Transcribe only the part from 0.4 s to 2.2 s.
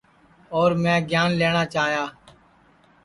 اور میں گیان لئیوٹؔا چاہی